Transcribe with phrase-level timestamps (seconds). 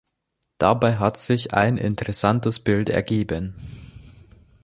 [0.57, 3.53] Dabei hat sich ein interessantes Bild ergeben.